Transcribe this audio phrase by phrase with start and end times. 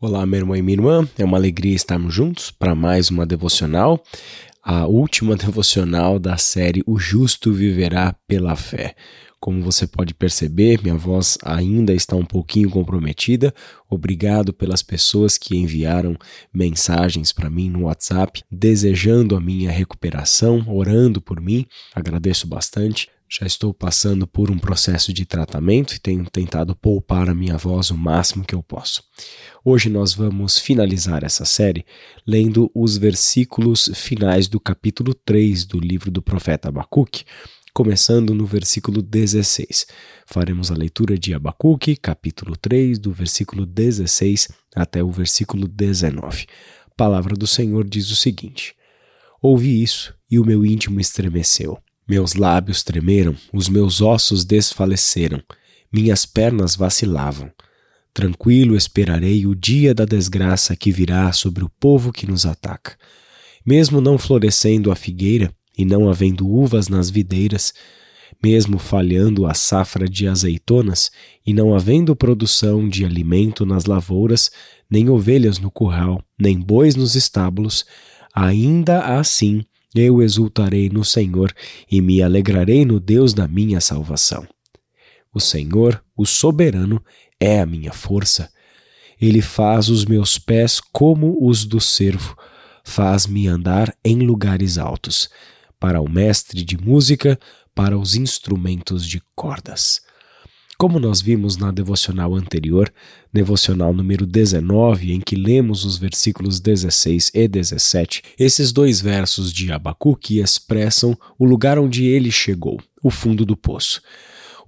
[0.00, 1.08] Olá, meu irmão e minha irmã.
[1.18, 4.00] É uma alegria estarmos juntos para mais uma devocional,
[4.62, 8.94] a última devocional da série O Justo Viverá pela Fé.
[9.40, 13.54] Como você pode perceber, minha voz ainda está um pouquinho comprometida.
[13.88, 16.16] Obrigado pelas pessoas que enviaram
[16.52, 21.66] mensagens para mim no WhatsApp, desejando a minha recuperação, orando por mim.
[21.94, 23.08] Agradeço bastante.
[23.30, 27.90] Já estou passando por um processo de tratamento e tenho tentado poupar a minha voz
[27.90, 29.02] o máximo que eu posso.
[29.62, 31.84] Hoje nós vamos finalizar essa série
[32.26, 37.24] lendo os versículos finais do capítulo 3 do livro do profeta Abacuque,
[37.78, 39.86] começando no versículo 16.
[40.26, 46.46] Faremos a leitura de Abacuque, capítulo 3, do versículo 16 até o versículo 19.
[46.86, 48.74] A palavra do Senhor diz o seguinte:
[49.40, 51.78] Ouvi isso e o meu íntimo estremeceu
[52.08, 55.40] meus lábios tremeram, os meus ossos desfaleceram,
[55.92, 57.52] minhas pernas vacilavam.
[58.12, 62.96] Tranquilo esperarei o dia da desgraça que virá sobre o povo que nos ataca.
[63.64, 67.72] Mesmo não florescendo a figueira e não havendo uvas nas videiras,
[68.42, 71.10] mesmo falhando a safra de azeitonas
[71.46, 74.50] e não havendo produção de alimento nas lavouras,
[74.90, 77.86] nem ovelhas no curral, nem bois nos estábulos,
[78.34, 81.52] ainda assim eu exultarei no Senhor
[81.90, 84.46] e me alegrarei no Deus da minha salvação.
[85.32, 87.02] O Senhor, o soberano,
[87.40, 88.50] é a minha força.
[89.20, 92.36] Ele faz os meus pés como os do servo,
[92.84, 95.28] faz-me andar em lugares altos,
[95.78, 97.38] para o mestre de música,
[97.74, 100.00] para os instrumentos de cordas.
[100.78, 102.92] Como nós vimos na devocional anterior,
[103.32, 109.72] devocional número 19, em que lemos os versículos 16 e 17, esses dois versos de
[109.72, 114.00] Abacuque expressam o lugar onde ele chegou, o fundo do poço.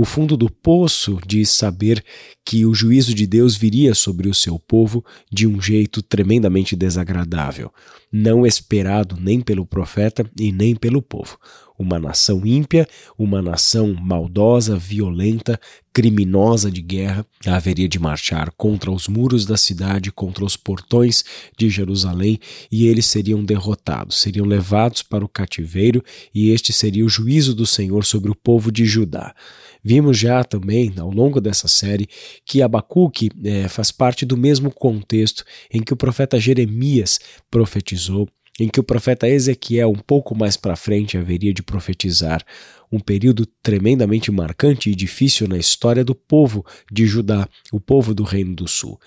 [0.00, 2.04] O fundo do poço diz saber
[2.44, 7.72] que o juízo de Deus viria sobre o seu povo de um jeito tremendamente desagradável,
[8.12, 11.36] não esperado nem pelo profeta e nem pelo povo
[11.78, 15.58] uma nação ímpia, uma nação maldosa, violenta,
[15.92, 21.24] criminosa de guerra, haveria de marchar contra os muros da cidade, contra os portões
[21.56, 22.38] de Jerusalém,
[22.70, 26.02] e eles seriam derrotados, seriam levados para o cativeiro,
[26.34, 29.34] e este seria o juízo do Senhor sobre o povo de Judá.
[29.82, 32.08] Vimos já também, ao longo dessa série,
[32.44, 37.18] que Abacuque é, faz parte do mesmo contexto em que o profeta Jeremias
[37.50, 38.28] profetizou
[38.58, 42.44] em que o profeta Ezequiel, um pouco mais para frente, haveria de profetizar
[42.90, 48.24] um período tremendamente marcante e difícil na história do povo de Judá, o povo do
[48.24, 48.98] Reino do Sul.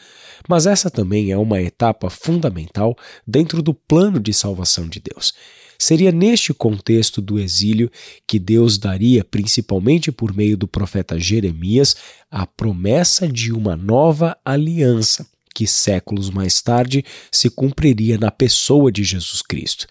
[0.47, 2.95] Mas essa também é uma etapa fundamental
[3.28, 5.34] dentro do plano de salvação de Deus.
[5.79, 7.91] Seria neste contexto do exílio
[8.28, 11.95] que Deus daria, principalmente por meio do profeta Jeremias,
[12.29, 19.03] a promessa de uma nova aliança que séculos mais tarde se cumpriria na pessoa de
[19.03, 19.88] Jesus Cristo.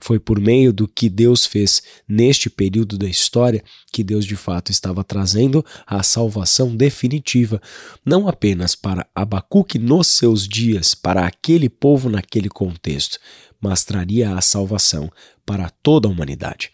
[0.00, 4.70] Foi por meio do que Deus fez neste período da história que Deus de fato
[4.70, 7.58] estava trazendo a salvação definitiva,
[8.04, 13.18] não apenas para Abacuque nos seus dias, para aquele povo naquele contexto,
[13.58, 15.10] mas traria a salvação
[15.46, 16.70] para toda a humanidade.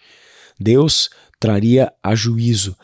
[0.59, 1.09] Deus
[1.39, 2.77] traria a juízo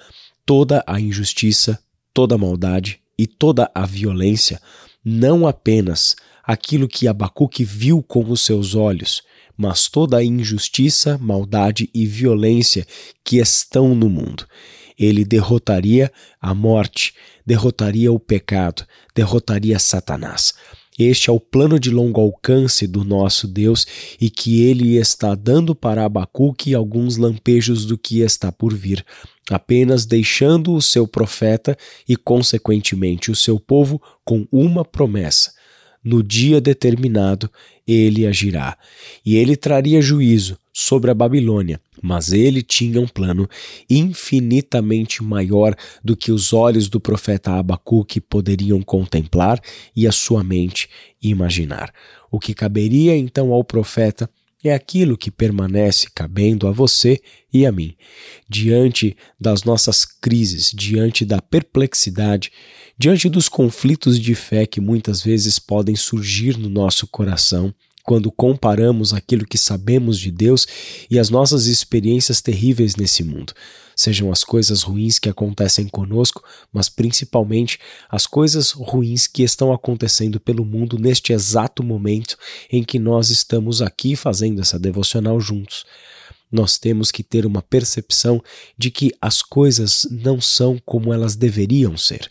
[0.47, 1.77] toda a injustiça,
[2.15, 4.61] toda a maldade e toda a violência
[5.09, 9.23] não apenas aquilo que Abacuque viu com os seus olhos,
[9.57, 12.85] mas toda a injustiça, maldade e violência
[13.25, 14.45] que estão no mundo.
[14.99, 17.15] Ele derrotaria a morte,
[17.47, 18.85] derrotaria o pecado,
[19.15, 20.55] derrotaria Satanás.
[20.99, 23.87] Este é o plano de longo alcance do nosso Deus
[24.21, 29.05] e que ele está dando para Abacuque alguns lampejos do que está por vir
[29.51, 31.77] apenas deixando o seu profeta
[32.09, 35.53] e, consequentemente, o seu povo com uma promessa.
[36.07, 37.51] No dia determinado,
[37.85, 38.79] ele agirá,
[39.25, 43.49] e ele traria juízo sobre a Babilônia, mas ele tinha um plano
[43.91, 45.75] infinitamente maior
[46.05, 49.61] do que os olhos do profeta Abacuque poderiam contemplar
[49.97, 50.89] e a sua mente
[51.21, 51.93] imaginar.
[52.31, 54.31] O que caberia então ao profeta
[54.69, 57.21] é aquilo que permanece cabendo a você
[57.53, 57.97] e a mim.
[58.49, 62.51] Diante das nossas crises, diante da perplexidade,
[62.99, 67.75] diante dos conflitos de fé que muitas vezes podem surgir no nosso coração,
[68.07, 70.67] quando comparamos aquilo que sabemos de Deus
[71.11, 73.53] e as nossas experiências terríveis nesse mundo
[73.97, 77.79] sejam as coisas ruins que acontecem conosco, mas principalmente
[78.11, 82.37] as coisas ruins que estão acontecendo pelo mundo neste exato momento
[82.71, 85.87] em que nós estamos aqui fazendo essa devocional juntos.
[86.53, 88.43] Nós temos que ter uma percepção
[88.77, 92.31] de que as coisas não são como elas deveriam ser.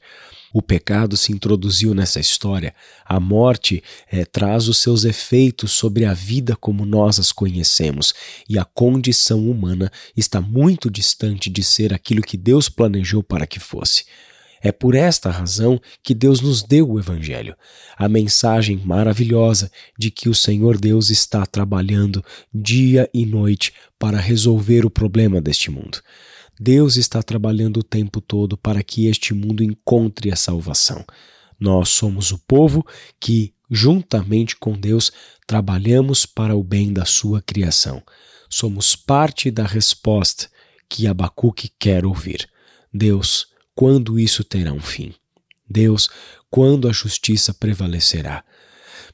[0.55, 2.73] O pecado se introduziu nessa história.
[3.03, 8.13] A morte é, traz os seus efeitos sobre a vida como nós as conhecemos,
[8.47, 13.59] e a condição humana está muito distante de ser aquilo que Deus planejou para que
[13.59, 14.05] fosse.
[14.61, 17.53] É por esta razão que Deus nos deu o Evangelho,
[17.97, 19.69] a mensagem maravilhosa
[19.99, 22.23] de que o Senhor Deus está trabalhando
[22.53, 25.99] dia e noite para resolver o problema deste mundo.
[26.59, 31.05] Deus está trabalhando o tempo todo para que este mundo encontre a salvação.
[31.59, 32.85] Nós somos o povo
[33.19, 35.11] que, juntamente com Deus,
[35.47, 38.01] trabalhamos para o bem da sua criação.
[38.49, 40.49] Somos parte da resposta
[40.89, 42.49] que Abacuque quer ouvir.
[42.93, 45.13] Deus, quando isso terá um fim?
[45.69, 46.09] Deus,
[46.49, 48.43] quando a justiça prevalecerá?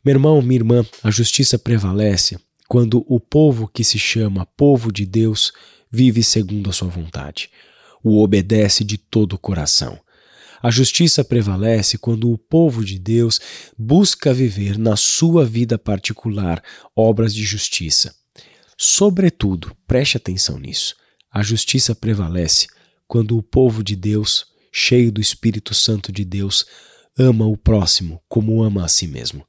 [0.03, 2.37] Meu irmão, minha irmã, a justiça prevalece
[2.67, 5.51] quando o povo que se chama povo de Deus
[5.91, 7.49] vive segundo a sua vontade,
[8.03, 9.99] o obedece de todo o coração.
[10.63, 13.39] A justiça prevalece quando o povo de Deus
[13.77, 16.63] busca viver na sua vida particular
[16.95, 18.15] obras de justiça.
[18.77, 20.95] Sobretudo, preste atenção nisso,
[21.31, 22.67] a justiça prevalece
[23.07, 26.65] quando o povo de Deus, cheio do Espírito Santo de Deus,
[27.17, 29.45] ama o próximo como ama a si mesmo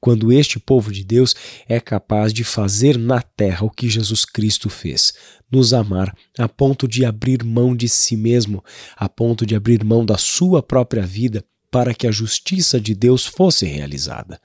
[0.00, 1.34] quando este povo de Deus
[1.68, 5.12] é capaz de fazer na terra o que Jesus Cristo fez,
[5.50, 8.64] nos amar a ponto de abrir mão de si mesmo,
[8.96, 13.24] a ponto de abrir mão da sua própria vida para que a justiça de Deus
[13.24, 14.40] fosse realizada.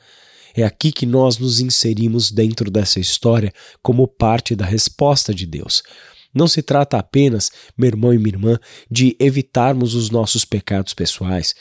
[0.56, 5.84] É aqui que nós nos inserimos dentro dessa história como parte da resposta de Deus.
[6.34, 8.60] Não se trata apenas, meu irmão e minha irmã,
[8.90, 11.56] de evitarmos os nossos pecados pessoais,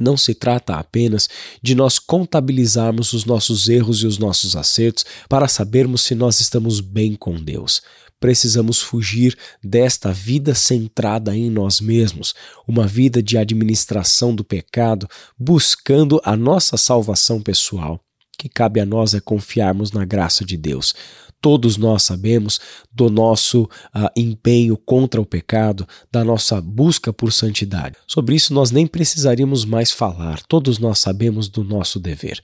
[0.00, 1.28] não se trata apenas
[1.62, 6.80] de nós contabilizarmos os nossos erros e os nossos acertos para sabermos se nós estamos
[6.80, 7.82] bem com Deus.
[8.18, 12.34] Precisamos fugir desta vida centrada em nós mesmos,
[12.68, 15.08] uma vida de administração do pecado,
[15.38, 17.98] buscando a nossa salvação pessoal.
[18.38, 20.94] Que cabe a nós é confiarmos na graça de Deus.
[21.40, 22.60] Todos nós sabemos
[22.92, 27.96] do nosso uh, empenho contra o pecado, da nossa busca por santidade.
[28.06, 32.42] Sobre isso nós nem precisaríamos mais falar, todos nós sabemos do nosso dever.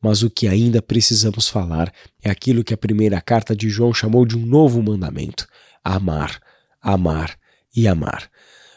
[0.00, 4.24] Mas o que ainda precisamos falar é aquilo que a primeira carta de João chamou
[4.24, 5.46] de um novo mandamento:
[5.82, 6.40] amar,
[6.80, 7.36] amar
[7.74, 8.30] e amar.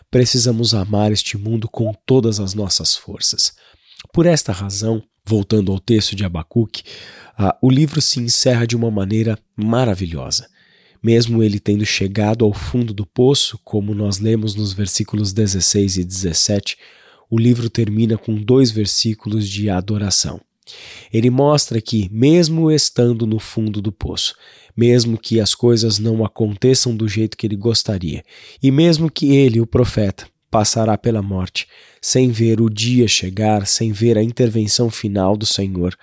[0.10, 3.54] Precisamos amar este mundo com todas as nossas forças.
[4.12, 6.81] Por esta razão, voltando ao texto de Abacuque,
[7.37, 10.47] ah, o livro se encerra de uma maneira maravilhosa.
[11.03, 16.03] Mesmo ele tendo chegado ao fundo do poço, como nós lemos nos versículos 16 e
[16.03, 16.77] 17,
[17.29, 20.41] o livro termina com dois versículos de adoração.
[21.13, 24.35] Ele mostra que, mesmo estando no fundo do poço,
[24.75, 28.23] mesmo que as coisas não aconteçam do jeito que ele gostaria,
[28.61, 31.68] e mesmo que ele, o profeta, passará pela morte,
[32.01, 35.98] sem ver o dia chegar, sem ver a intervenção final do Senhor,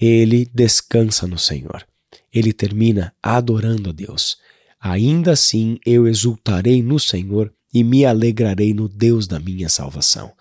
[0.00, 1.86] ele descansa no Senhor.
[2.32, 4.36] Ele termina adorando a Deus.
[4.80, 10.32] Ainda assim eu exultarei no Senhor e me alegrarei no Deus da minha salvação.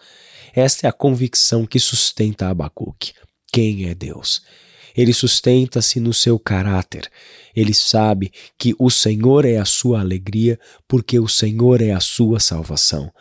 [0.54, 3.14] Esta é a convicção que sustenta Abacuque.
[3.52, 4.42] Quem é Deus?
[4.95, 7.09] Ele sustenta-se no seu caráter.
[7.56, 12.39] Ele sabe que o Senhor é a sua alegria, porque o Senhor é a sua
[12.39, 13.12] salvação.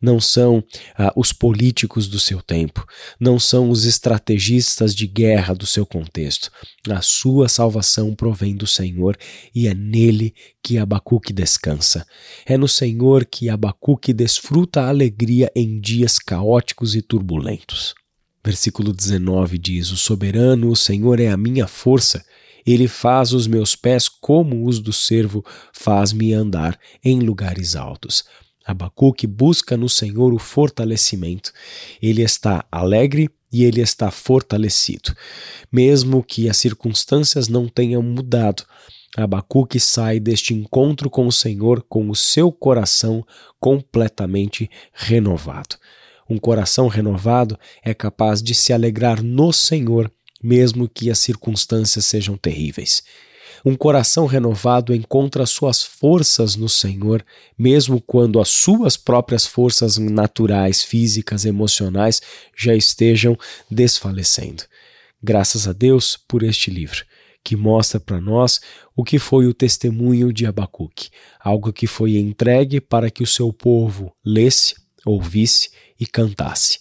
[0.00, 0.62] Não são
[0.96, 2.86] ah, os políticos do seu tempo,
[3.18, 6.50] não são os estrategistas de guerra do seu contexto.
[6.88, 9.16] A sua salvação provém do Senhor
[9.54, 12.06] e é nele que Abacuque descansa.
[12.46, 17.94] É no Senhor que Abacuque desfruta a alegria em dias caóticos e turbulentos.
[18.44, 22.24] Versículo 19 diz: O soberano, o Senhor é a minha força.
[22.66, 28.24] Ele faz os meus pés como os do servo, faz-me andar em lugares altos.
[28.64, 31.52] Abacuque busca no Senhor o fortalecimento.
[32.00, 35.14] Ele está alegre e ele está fortalecido.
[35.72, 38.64] Mesmo que as circunstâncias não tenham mudado,
[39.16, 43.26] Abacuque sai deste encontro com o Senhor com o seu coração
[43.58, 45.76] completamente renovado.
[46.30, 50.08] Um coração renovado é capaz de se alegrar no Senhor,
[50.40, 53.02] mesmo que as circunstâncias sejam terríveis.
[53.64, 57.26] Um coração renovado encontra suas forças no Senhor,
[57.58, 62.22] mesmo quando as suas próprias forças naturais, físicas, emocionais
[62.56, 63.36] já estejam
[63.68, 64.62] desfalecendo.
[65.20, 67.04] Graças a Deus por este livro,
[67.42, 68.60] que mostra para nós
[68.94, 71.10] o que foi o testemunho de Abacuque,
[71.40, 76.80] algo que foi entregue para que o seu povo lesse, ouvisse e cantasse.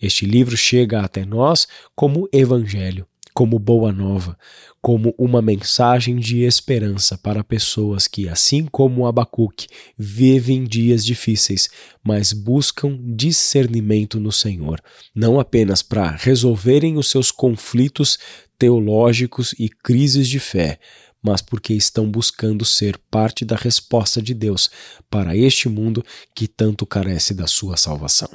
[0.00, 4.36] Este livro chega até nós como evangelho, como boa nova,
[4.80, 9.66] como uma mensagem de esperança para pessoas que, assim como Abacuque,
[9.98, 11.68] vivem dias difíceis,
[12.02, 14.80] mas buscam discernimento no Senhor,
[15.14, 18.18] não apenas para resolverem os seus conflitos
[18.58, 20.78] teológicos e crises de fé,
[21.22, 24.70] mas porque estão buscando ser parte da resposta de Deus
[25.10, 28.30] para este mundo que tanto carece da sua salvação.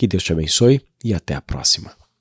[0.00, 1.99] Que Deus te abençoe e até a próxima.